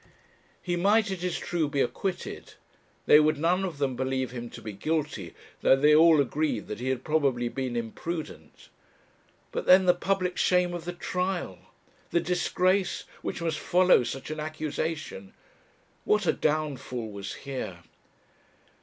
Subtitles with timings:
[0.63, 2.55] He might, it is true, be acquitted;
[3.05, 6.79] they would none of them believe him to be guilty, though they all agreed that
[6.79, 8.69] he had probably been imprudent;
[9.51, 11.59] but then the public shame of the trial!
[12.09, 15.35] the disgrace which must follow such an accusation!
[16.03, 17.81] What a downfall was here!